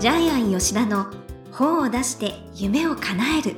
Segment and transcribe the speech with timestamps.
[0.00, 1.08] ジャイアン吉田の
[1.52, 3.56] 本を出して夢を叶える。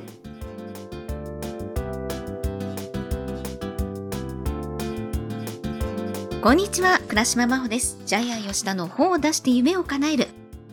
[6.41, 7.97] こんにちは倉島真帆です。
[8.05, 10.27] ジャイアン吉田の本を出して夢を叶える。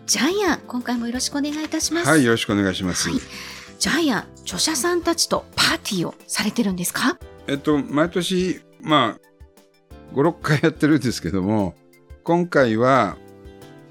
[0.06, 2.09] ジャイアン今回もよろしくお願いいたします。
[2.09, 3.20] はいよろしくお願いします、はい。
[3.78, 7.16] ジャイアン著者さんたちとパーティーをされてるんですか？
[7.46, 11.77] えっと毎年まあ56回やってるんですけども
[12.24, 13.16] 今回は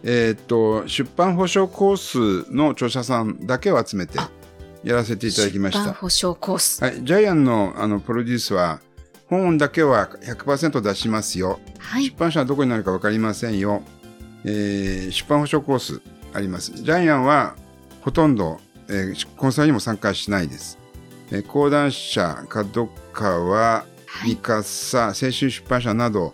[0.03, 4.17] えっと出版保証コースの著者さんだけを集めて
[4.83, 5.79] やらせていただきました。
[5.79, 6.83] 出版保証コース。
[6.83, 8.79] はい、ジャイアンのあのプロデュースは
[9.29, 12.05] 本だけは100%出しますよ、はい。
[12.05, 13.83] 出版社はどこになるか分かりませんよ、
[14.43, 16.01] えー出版保証コース
[16.33, 16.71] あります。
[16.71, 17.55] ジャイアンは
[18.01, 20.79] ほとんど、えーコンサルにも参加しないです、
[21.31, 24.29] えー講談社角川はい。
[24.31, 26.33] 三笠青春出版社など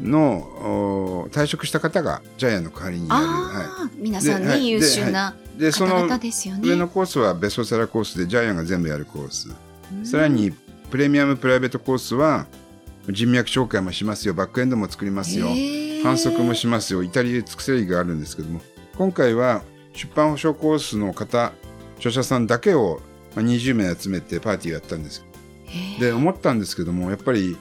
[0.00, 6.68] のお退職した方がジャイアンの代わりにやる、あはあ、皆さんね、優秀ない、でその方々ですよね。
[6.68, 9.48] 上のコースはベストセラーコースでジャイアンが全部やるコース。
[10.04, 10.52] さらに
[10.90, 12.46] プレミアムプライベートコースは
[13.08, 14.34] 人脈紹介もしますよ。
[14.34, 15.48] バックエンドも作りますよ。
[16.02, 17.02] 反則もしますよ。
[17.02, 18.60] イタリアで作せるがあるんですけども。
[18.96, 21.52] 今回は出版保証コースの方
[21.96, 23.00] 著者さんだけを
[23.34, 25.24] まあ20名集めてパーティーをやったんです。
[25.98, 27.56] で思ったんですけどもやっぱり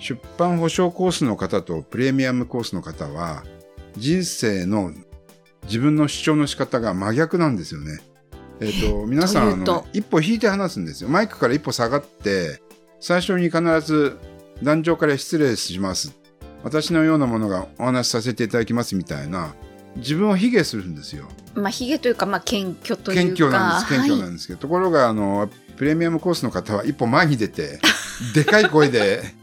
[0.00, 3.44] 出版保証コースの方とプレミアムコースの方は
[3.96, 4.92] 人生の
[5.64, 8.00] 自分の主張の仕方が真逆なんですよね。
[8.60, 11.10] えっ、と皆さん一歩引いて話すんですよ。
[11.10, 12.60] マイクから一歩下がって
[12.98, 14.18] 最初に必ず
[14.62, 16.18] 壇上から失礼します。
[16.62, 19.54] 私のようなものがお話しさせていただきますみたいな
[19.96, 21.28] 自分を卑下するんですよ。
[21.54, 23.22] まあ、ヒゲというか、まあ、謙虚というか。
[23.22, 27.80] 謙虚なんです謙虚なはいんですけど、ところがあのプレミアムコースの方は一歩前に出て
[28.34, 29.39] でかい声で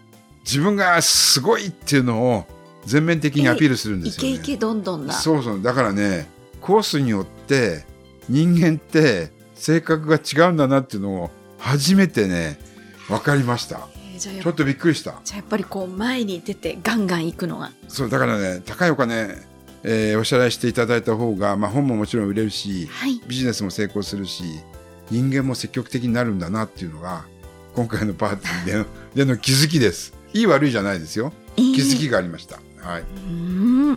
[0.47, 2.45] 自分がすごいっていうのを
[2.85, 4.29] 全面的にアピールするんですよね。
[4.29, 5.13] イケイケどんどんな。
[5.13, 6.29] そうそうだからね
[6.61, 7.85] コースによって
[8.29, 12.57] 人間って性格が違うんだなっていうのを初めてね
[13.09, 17.71] 分かりましたちょっとびっくりしたじゃあやっぱりこう前に出てガンガン行くのが。
[17.89, 19.35] そうだからね高いお金、
[19.83, 23.21] えーお支払いしていただいた方が、まあ、本ももちろん売れるしはい。
[23.27, 24.43] ビジネスも成功するし
[25.11, 27.25] 人間も積極的になるんだなっていうのが
[27.75, 33.95] 今回のパーティーでの での気づきですいい悪いじゃないですよえー気づきがありました、はいうーん。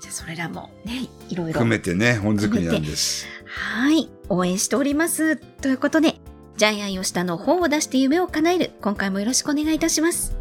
[0.00, 1.52] じゃあそれらもね、いろいろ。
[1.52, 4.08] 含めてね本作りなんですはい。
[4.28, 5.36] 応援しております。
[5.36, 6.16] ということで、
[6.56, 8.70] ジャイアン吉田の本を出して夢を叶える。
[8.80, 10.36] 今回もよろしくお願いいたします。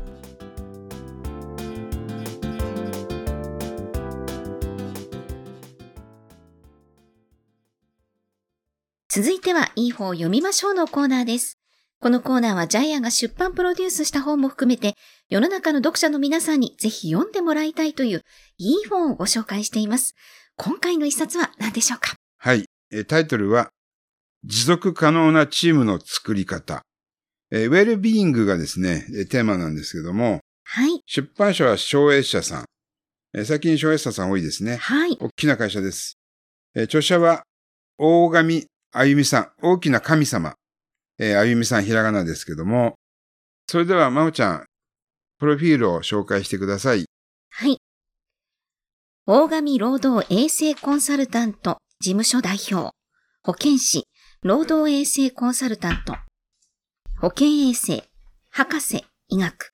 [9.10, 11.61] 続いては、いい本を読みましょうのコーナーです。
[12.02, 14.96] このコーナーはジャイアンが出版プロデュースした本も含めて、
[15.30, 18.24] 世の中の読者の皆さんにぜひ読んでもらいたいという、
[18.58, 20.16] いい本をご紹介しています。
[20.58, 22.16] 今回の一冊は何でしょうか？
[22.40, 22.66] はい。
[22.92, 23.70] えータイトルは、
[24.44, 26.82] 持続可能なチームの作り方。
[27.52, 31.02] えーウェルビーイングがですね、えーテーマなんですけども、はい。
[31.06, 32.66] 出版社は昭栄社さん。
[33.36, 34.78] えー最近昭栄社さん多いですね。
[34.78, 35.18] はい。
[35.20, 36.18] 大きな会社です。
[36.74, 37.44] えー著者は、
[38.00, 39.52] 大神あゆみさん。
[39.62, 40.56] 大きな神様。
[41.24, 42.96] えーあゆみさん、ひらがなですけども。
[43.68, 44.66] それでは、まおちゃん、
[45.38, 47.06] プロフィールを紹介してください。
[47.52, 47.78] はい。
[49.28, 52.90] 大神労働衛生コンサルタント事務所代表、
[53.44, 54.08] 保健師、
[54.42, 56.16] 労働衛生コンサルタント、
[57.20, 58.04] 保健衛生、
[58.50, 59.74] 博士、医学、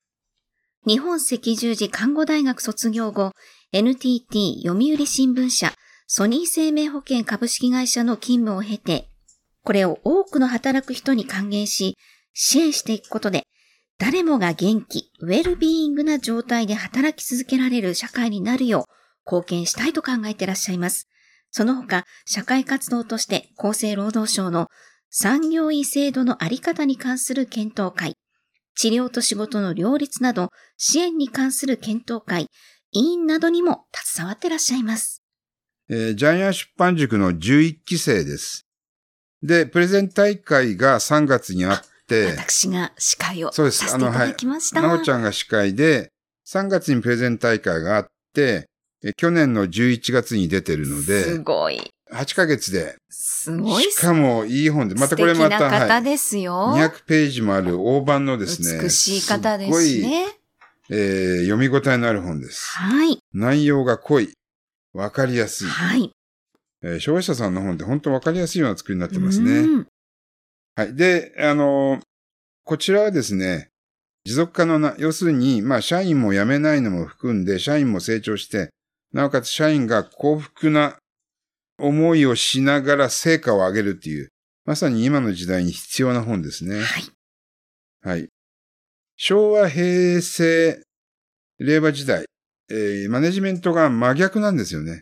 [0.86, 3.32] 日本赤十字看護大学卒業後、
[3.72, 5.72] NTT 読売新聞社、
[6.06, 9.08] ソニー生命保険株式会社の勤務を経て、
[9.68, 11.98] これを多くの働く人に還元し、
[12.32, 13.42] 支援していくことで、
[13.98, 21.06] 誰もが元気、ウェルビーイングな状態で働き続けられる社会になるよう貢献したいと考えていらっしゃいます。
[21.50, 24.68] その他、社会活動として厚生労働省の
[25.10, 28.14] 産業医制度のあり方に関する検討会、
[28.74, 30.48] 治療と仕事の両立など
[30.78, 32.46] 支援に関する検討会、
[32.92, 35.22] 委員などにも携わってらっしゃいます。
[35.90, 38.67] えージャイアン出版塾の11期生です。
[39.42, 44.82] で、プレゼン大会が3月にあって、私が司会をそうですさせていただきました。
[44.82, 46.10] まおちゃんが司会で、
[46.46, 48.66] 3月にプレゼン大会があって、
[49.04, 51.80] え去年の11月に出てるのすで、ごい。
[52.12, 56.74] 8ヶ月で、すごいしかもいい本で、またこれま素敵なた、方はい、ですよ。
[56.74, 60.26] 200ページもある大判のですね、美しい方ですごい、ね。
[60.90, 62.66] えー読み応えのある本です。
[62.70, 63.18] はい。
[63.34, 64.32] 内容が濃い、
[64.94, 65.68] わかりやすい。
[65.68, 66.10] はい。
[66.82, 69.58] えー、消費者さんの本って本当わかりやすいような作りになってますね。
[69.58, 69.86] うん
[70.76, 70.94] はい。
[70.94, 72.00] で、あのー
[72.62, 73.70] こちらはですね、
[74.26, 78.68] 持続可能な、要するに、まあ、社員も辞めないのも含んで、社員も成長して、
[79.10, 80.98] なおかつ社員が幸福な
[81.78, 84.28] 思いをしながら成果を上げるっていう、
[84.66, 86.82] まさに今の時代に必要な本ですね。
[86.82, 86.86] はい。
[88.02, 88.28] はい。
[89.16, 90.82] 昭和、平成、
[91.58, 92.26] 令和時代、
[92.70, 95.00] えーマネジメントが真逆なんですよね。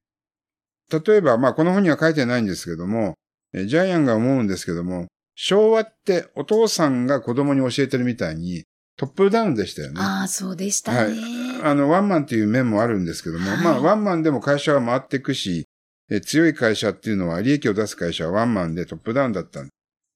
[0.91, 3.15] 例えば、まあこの本には書いてないんですけども、
[3.53, 8.65] えージャイアンが思うんですけども、昭和ってお父さんが子供に教えてるみたいに
[8.97, 10.01] トップダウンでしたよね。
[10.01, 11.17] ああ、そうでしたね。
[11.63, 15.67] あの、ワンマンっていう面もあるんですけども、はいまあ、ワンマンでも会社は回っていくし、
[16.11, 19.69] え強い会社っていうのは、利益を出す会社はワンマンでトップダウンだったん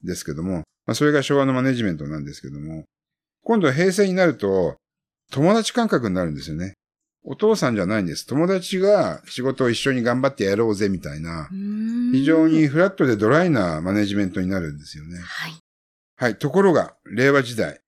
[0.02, 2.84] ですけども、まあ、それが昭和のマネジメントなんですけども、
[3.44, 4.76] 今度は平成になると、
[5.31, 6.75] 友達感覚になるんですよね。
[7.22, 8.26] お父さんじゃないんです。
[8.26, 11.49] 友達が仕事を一緒に頑張ってやろうぜみたいな、
[12.12, 15.19] 非常にフラットでドライなマネジメントになるんですよね。
[15.19, 15.52] はい。
[16.17, 16.37] はい。
[16.37, 17.81] ところが、令和時代、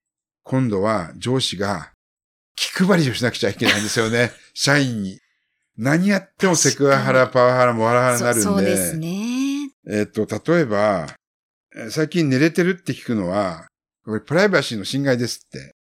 [0.42, 1.92] 今度は上司が
[2.56, 4.32] 気配りをしなくちゃいけないんですよね。
[4.54, 5.18] 社員に。
[5.78, 8.42] 何やってもセクハラ、パワハラ、モラハラになるんで。
[8.42, 9.70] そそうですね。
[9.88, 11.16] えっと、例えば、
[11.74, 13.66] えー最近寝れてるって聞くのは、
[14.04, 15.74] これプライバシーの侵害ですって、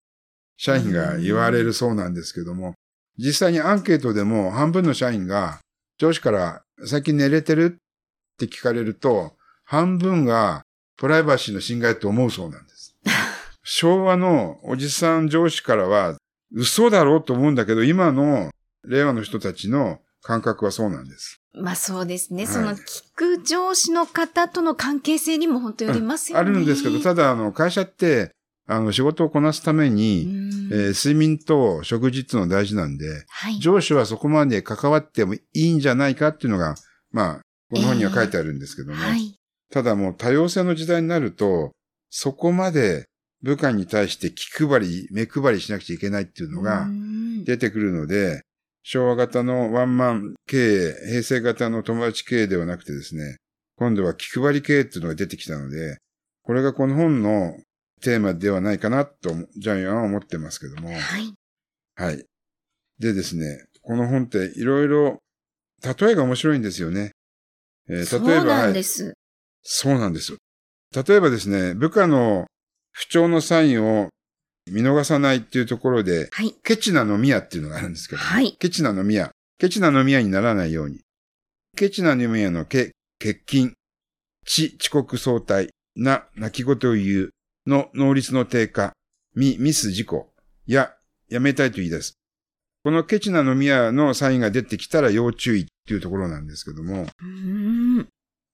[0.57, 2.75] 社員が言われるそうなんですけども、
[3.21, 5.61] 実際にアンケートでも半分の社員が
[5.99, 10.63] 上司から最近寝れてるって聞かれると、半分が
[10.97, 12.97] プライバシーの侵害と思うそうなんです。
[13.63, 16.17] 昭和のおじさん上司からは
[16.53, 18.51] 嘘だろうと思うんだけど、今の
[18.85, 21.37] 令和の人たちの感覚はそうなんです。
[21.53, 22.47] まあそうですね。
[22.47, 26.41] はいその聞く上司の方との関係性にも本当よりますよね。
[26.41, 28.33] あるんですけど、ただ、あの、会社って、
[28.71, 33.59] あの、仕事をこなすためうに、んえー睡眠と食事っていうのは大事なんで、はい。
[33.59, 36.77] 上司はそこまで関わってもいいんじゃないかっていうのが、
[37.11, 37.41] まあ、
[37.71, 39.35] この本には書いてあるんですけども、はい。
[39.73, 41.73] ただもう多様性の時代になると、
[42.11, 43.07] そこまで
[43.43, 48.43] 部下に対して気配り、目配りしなくちゃいけないっていうのがうん出てくるので、
[48.83, 53.37] 昭和型のワンマン経営、平成型の友達経営ではなくてですね、
[53.77, 55.99] 今度は気配り経営っていうのが出てきたので、
[56.43, 57.57] これがこの本の
[58.01, 60.91] テーマではないかなと、ジャイアンは思ってますけども。
[60.91, 61.35] はい。
[61.97, 62.25] はい。
[62.99, 65.19] でですね、この本っていろいろ、
[65.83, 67.13] 例えが面白いんですよね。
[67.89, 69.15] えーそう例えば、なはいんです。
[69.63, 70.39] そうなんですよ。
[71.07, 72.47] 例えばですね、部下の
[72.93, 74.09] 不調のサインを
[74.71, 76.53] 見逃さないっていうところで、はい。
[76.63, 79.31] ケチな飲み屋っていうのがあるんですけど、はいケチな飲み屋。
[79.59, 81.01] ケチな飲み屋にならないように。
[81.77, 83.75] ケチな飲み屋のケ、欠勤、
[84.47, 87.31] 遅、遅刻相対、な、泣き言を言う、
[87.67, 88.93] の能率の低下、
[89.35, 90.33] ミ、ミス事故、
[90.67, 90.93] や、
[91.29, 92.15] やめたいと言い出す。
[92.83, 97.07] このケチな飲み屋のサインが出てきたら要注意っていうところなんですけども。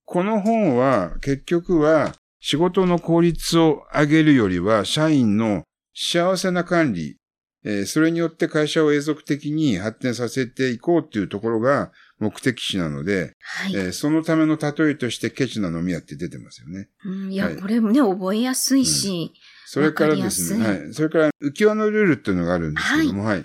[0.05, 5.65] この本は結局は仕事の効率を上げるよりは社員の
[5.95, 7.17] 幸せな管理、
[7.65, 13.75] えーそれによって会社を永続的に発展させていこうっていうところが目的地なので、はい。
[13.75, 16.89] えーそのための例えとしてケチな飲み屋って出てますよね。
[17.05, 19.33] うんいや、はいこれもね、覚えやすいし、
[19.67, 20.95] それからですね、はい。
[20.95, 23.45] それから浮き輪のルールっていうのがあるんですけども、はい。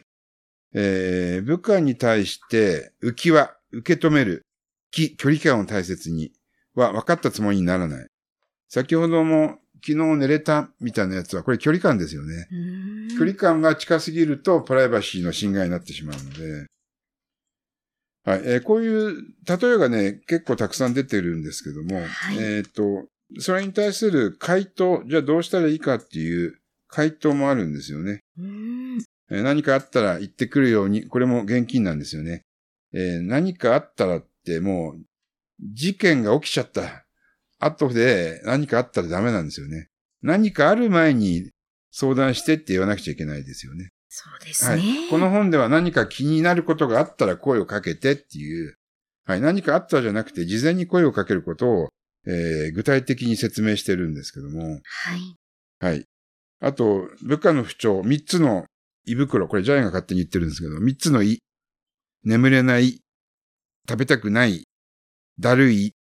[0.73, 4.45] えー部下に対して浮き輪、受け止める、
[4.91, 6.31] き距離感を大切に
[6.75, 8.07] は分かったつもりにならない。
[8.69, 12.47] 先ほども昨日寝れたみたいなやつは、これ距離感ですよね。
[13.17, 16.67] 距離感が近すぎるとプライバシーの侵害になってしまうので、
[18.23, 19.15] はい、えーこういう
[19.47, 23.07] 例えがね、結構たくさん出てるんですけども、はいえっ、と、
[23.39, 28.19] それに対する回答、じゃあどうしたらいいかっていう回答もあるんですよね。
[28.37, 28.97] うーん
[29.31, 32.43] えー何かあったら言ってくるように、これも現金なんですよね。
[32.93, 35.01] えー何かあったらってもう、
[35.73, 37.05] 事件が起きちゃった
[37.59, 39.87] 後で何かあったらダメなんですよね。
[40.21, 41.49] 何かある前に
[41.91, 43.89] 相談してって言わなくちゃいけないですよね。
[44.13, 44.75] そうですね。
[44.75, 45.09] はい。
[45.09, 48.75] この本では何か気になることがあったら声をかけてっていう、
[49.25, 49.41] はい。
[49.41, 51.89] 何かあったじゃなくて、事前に声をかけることを、
[52.27, 55.37] えー具体的に説明してるんですけども、はい。
[55.79, 56.05] はい。
[56.59, 58.65] あと、部下の不調、三つの
[59.05, 61.39] 胃袋、これジャイアンが勝手に言ってるんですけど、三つの胃、
[62.25, 62.99] 眠れない、
[63.89, 64.65] 食べたくない、
[65.39, 65.93] だるい、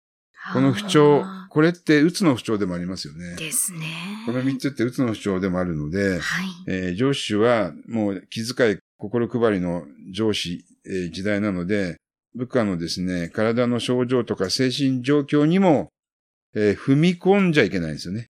[0.54, 3.36] この不調あ、これってうつの不調でもありますよねー。
[3.36, 3.80] ですね。
[4.26, 6.20] この三つってうつの不調でもあるので、はい。
[6.66, 11.96] えー上司はもう気遣い、心配りの上司、えー時代なので、
[12.34, 15.88] 部下のですね、体の症状とか精神状況にも、
[16.54, 18.26] えー踏み込んじゃいけないんですよね。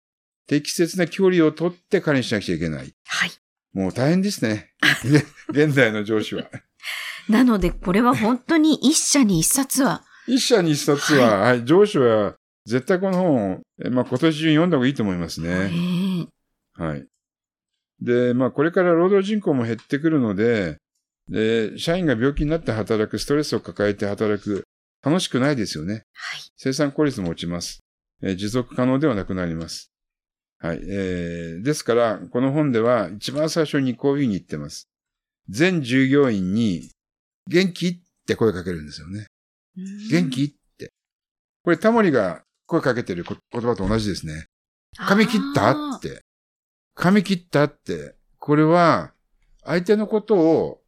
[0.46, 2.92] 適切な距離を取って管理しなくちゃいけない。
[3.06, 3.30] はい。
[3.72, 4.72] もう大変ですね。
[5.04, 6.48] ね現代の上司は。
[7.28, 16.28] なので、これは本当に一社に一冊は、一社に一冊は、はい、上司は絶対この本まあ、今年中に読んだ方がいいと思いますえね。
[16.78, 17.06] えはい。
[18.00, 20.78] で、まあ、これから労働人口も減ってくるので、
[21.28, 24.64] で、社員が病気になって働く、ストレスを抱えて働く、
[25.02, 26.04] 楽しくないですよね。
[26.12, 26.40] はい。
[26.56, 27.80] 生産効率も落ちます。
[28.22, 29.90] えー持続可能ではなくなります。
[30.58, 30.80] はい。
[30.82, 34.88] えーですから、この本では一番最初にこういうふうに言ってます。
[35.48, 36.90] 全従業員に、
[37.46, 39.26] 元気って声かけるんですよね。
[40.10, 40.90] 元気って。
[41.62, 42.42] これタモリが
[42.74, 44.46] 声かけてるこ言葉と同じですね。
[44.96, 45.70] 髪切った？
[45.96, 46.22] って。
[46.94, 47.64] 髪切った？
[47.64, 48.14] って。
[48.38, 49.12] これは、
[49.64, 50.80] 相手のことを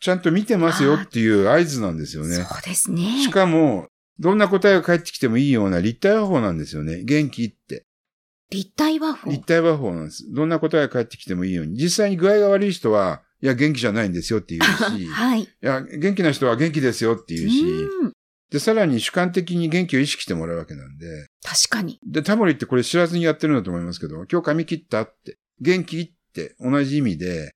[0.00, 2.36] ちゃんと見てますよっていう合図なんですよね。
[2.36, 3.22] そうですね。
[3.22, 7.02] しかも、どんな答えが返ってきてもいいような立体話法なんですよね。
[7.04, 7.84] 元気って。
[8.50, 9.30] 立体和法。
[9.30, 10.24] 立体話法なんです。
[10.32, 11.76] どんな答えが返ってきてもいいように。
[11.76, 15.48] 実際に具合が悪い人は、いや、元気じゃないんですよって言うし、い はい。
[15.60, 18.12] や、元気な人は元気ですよって言うし、うん
[18.50, 21.98] で、さらに主観的に元気を意識してもらうわけなんで、確かに。
[22.06, 26.00] で、タモリってこれ知らずにやってるんだと思いますけど、今日髪切ったって、元気？
[26.00, 27.50] って同じ意味で、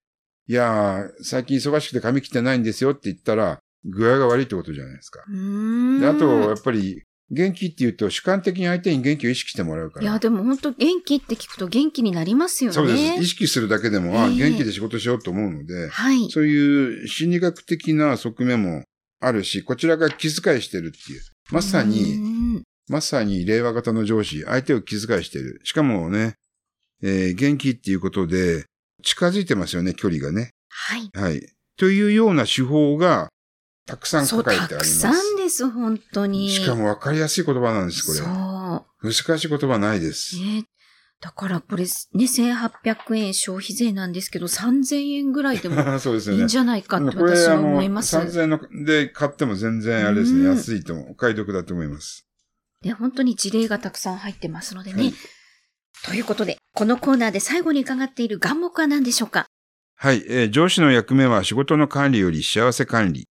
[0.49, 5.23] いやー、最近忙しくて髪切ってないんですよって言ったら、具合が悪いってことじゃないですか。
[5.29, 6.01] うーん。
[6.01, 10.03] であと、やっぱり、元気って言うと主観的に相手に元気を意識してもらうから。
[10.03, 12.75] いや、でも本当元気って聞くと元気になりますよね。
[12.75, 13.23] そうです。
[13.23, 16.31] 意識するだけでも、あええ元気で仕事しようと思うので、はい。
[16.31, 18.85] そういう心理学的な側面も
[19.21, 21.23] あるし、こちらが気遣いしてるっていう。
[21.51, 22.34] まさうに、ん
[22.89, 25.61] まさに令和型の上司、相手を気遣いしてる。
[25.65, 26.35] しかもね、
[27.03, 28.65] えー元気っていうことで、
[29.03, 30.51] 近づいてますよね、距離がね。
[30.69, 31.11] はい。
[31.15, 31.47] はい。
[31.77, 33.29] というような手法が、
[33.87, 35.03] たくさん書かれてあります。
[35.03, 36.49] たくさんです、本当に。
[36.51, 38.19] しかもわかりやすい言葉なんです、これ。
[38.19, 38.25] そ
[39.03, 40.41] 難しい言葉ないですう。。
[40.41, 40.65] ね。
[41.21, 41.89] だからこれね、
[42.25, 46.49] 1800円消費税なんですけど、3000円ぐらいでも いいん。
[46.49, 48.17] じゃないかって私は思います。
[48.17, 51.13] 3000円ので買っても全然あれですね、うん安いと思う。
[51.13, 52.27] お買い得だと思います。
[52.85, 55.03] で、本当に事例がたくさん入ってますのでね。
[55.03, 55.15] はい
[56.07, 59.47] ということで、このコーナーで最後に伺っている願目は何でしょうか？
[59.97, 63.27] はい、えー上司の役目は仕事の管理より幸せ管理。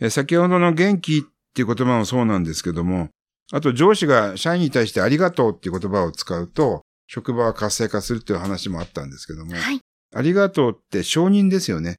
[0.00, 1.22] えー先ほどの元気っ
[1.54, 3.10] ていう言葉もそうなんですけども、
[3.52, 9.80] あと上司が社員に対してありがとうっていう言葉を使うと、職場は活性化するっていう話もあったんですけども、はい。
[10.12, 11.98] ありがとうって承認ですよね。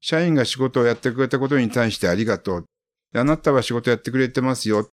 [0.00, 2.64] 社員が仕事をやってくれたことに対してありがとう。
[3.16, 4.88] あなたは仕事やってくれてますよ。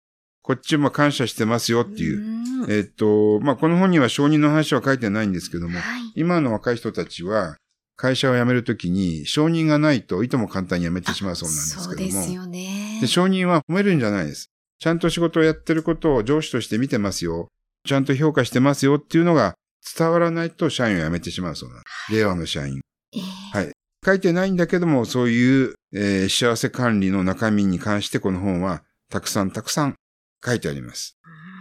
[0.44, 2.20] こっちも感謝してますよっていう。
[2.20, 6.02] うんえっと、まあ、この本には承認の話は書いてないんですけども、はい。
[6.16, 7.58] 今の若い人たちは
[7.98, 12.22] 会社を辞めるときに承認がないといとも簡単に辞めてしまうそうなんですそうけども。
[12.22, 13.00] ですよね。
[13.02, 14.50] で承認は褒めるんじゃないです。
[14.80, 17.48] ちゃんと仕事をやってることを上司として見てますよ。
[17.86, 19.56] ちゃんと評価してますよっていうのが
[19.98, 22.14] 伝わらないと社員を辞めてしまうそうなんです。
[22.14, 22.82] 令和の社員。
[23.14, 23.72] えーはい
[24.06, 29.96] 書いてないんだけども、そういう、えー幸せ管理の中身に関してこの本はたくさんたくさん
[30.44, 31.18] 書いてあります。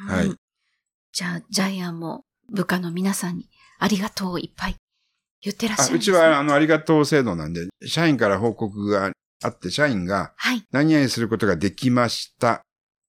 [0.09, 0.37] うんはい
[1.15, 4.77] じゃあ、ジャイアンも部下の皆さんにありがとうをいっぱい
[5.43, 9.13] 言ってらっしゃあるねうちは、あの、ありがとう制度なんで、社員から報告が
[9.43, 10.63] あって、社員がはい。
[10.71, 12.63] 何々することができました。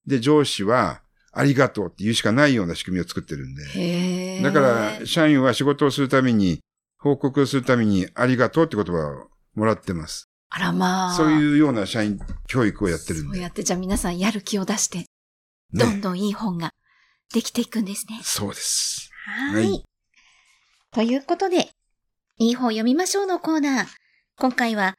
[0.06, 1.00] で、上司は、
[1.32, 3.62] ありがとうって言うしかないような仕組みを作ってるんで。
[3.74, 6.60] へーだから、社員は仕事をするために、
[6.98, 10.28] 報告をするために、ありがとうって言葉をもらってます。
[10.50, 11.14] あらまあ。
[11.14, 13.36] そういうような社員教育をやってるんで。
[13.36, 15.06] そうやって、じゃあ皆さんやる気を出して、
[15.74, 16.00] どんね。
[16.00, 16.72] どんいい本が
[17.32, 18.20] できていくんですね。
[18.22, 19.10] そうです。
[19.26, 19.54] は。
[19.54, 19.84] はいい
[20.92, 21.70] ということで、
[22.38, 23.86] いい本読みましょうのコーナー。
[24.38, 24.94] 今回は、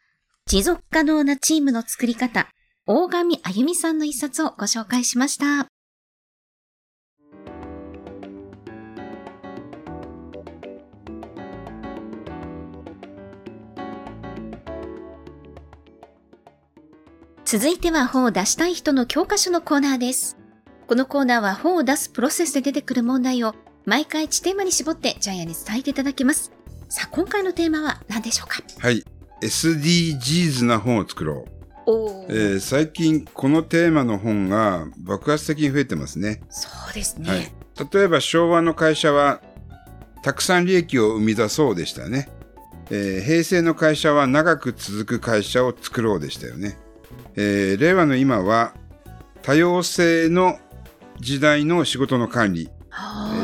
[0.46, 2.50] 持続可能なチームの作り方、
[2.86, 5.68] 大神あゆみさんの一冊をご紹介しました。
[17.46, 20.45] 続いては本を出したい人の教科書のコーナーです。
[20.88, 26.52] このコーナーは本を出すプロセスで出てくる問題を毎回1テーマに絞ってジャイアンに伝えていただきます。
[26.90, 28.62] さあ、今回のテーマは何でしょうか？
[28.80, 29.04] はい。
[29.42, 31.52] SDGs な本を作ろう。
[31.88, 36.42] おえー最近このテーマの本が爆発的に増えてますね。
[36.50, 37.30] そうですね。
[37.30, 37.52] はい。
[37.92, 39.42] 例えば昭和の会社は
[40.22, 42.30] たくさん利益を生み出そうでしたね。
[42.92, 46.78] えー平成の会社は長く続く会社を作ろうでしたよね。
[47.36, 48.74] えー令和の今は
[49.42, 50.60] 多様性の
[51.20, 52.70] 時代の仕事の管理、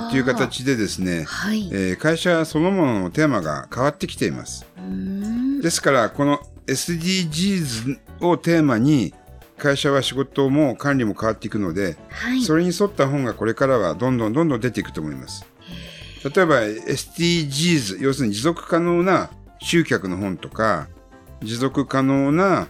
[0.10, 1.70] という形でですね、はい。
[1.72, 4.66] えー会社そのもののテーマが変わってきています。
[5.62, 9.14] ですから、この SDGs をテーマに、
[9.58, 12.42] 会社は仕事も管理も変わっていくので、はい。
[12.42, 15.46] それに沿った本がこれからはどんどんどんどん出ていくと思います。
[16.24, 20.88] 例えば SDGs、要するに持続可能な集客の本とか、
[21.42, 22.68] 持続可能な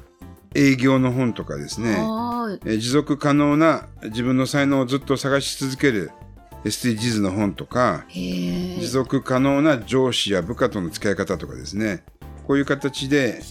[0.53, 1.91] 営業の本とかですね。
[1.91, 6.11] えー持続可能な自分の才能をずっと探し続ける
[6.65, 12.03] SDGs の本とか、持続可能な上司や部下との付き合い方とかですね、
[12.45, 13.41] こういう形で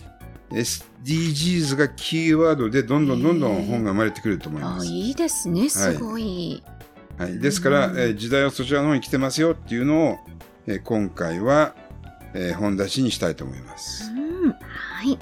[0.50, 4.86] SDGs がキーワードでどんどんどんどん本が生まれてくると思います。
[4.86, 6.62] あいいですね、すごい。
[7.18, 10.18] はい、ですから、えー時代はそちらの方に来てますよっていうのを、
[10.66, 11.74] えー今回は、
[12.34, 14.10] えー本出しにしたいと思います。
[14.12, 14.56] うん、は
[15.04, 15.18] い。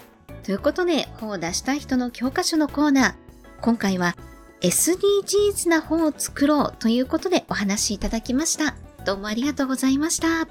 [0.49, 3.15] ということで、本を出したい人の教科書のコーナー。
[3.61, 4.17] 今回は
[4.63, 8.75] SDGs な本を作ろうということでお話しいただきました。
[9.05, 10.49] どうもありがとうございました。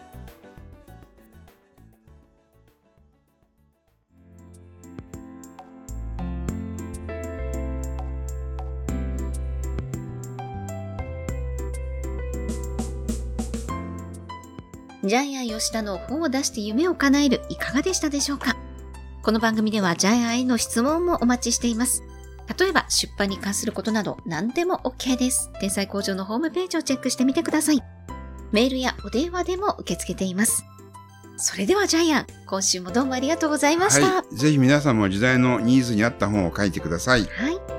[15.04, 18.57] ジャイアン吉田の本を出して夢を叶えるいかがでしたでしょうか？
[19.27, 22.01] この番組ではジャイアンへの質問もお待ちしています。
[22.57, 25.51] 例えば出版に関することなど何でも OK です。
[25.60, 27.84] 天才工場のホームページをチェックしてみてください。
[28.53, 30.63] メールやお電話でも受け付けています。
[31.36, 34.07] それではジャイアン、今週もどうもありがとうございました。
[34.07, 37.25] はい、ぜひ皆さんも時代のニーズに合った本を書いてください。
[37.25, 37.76] はい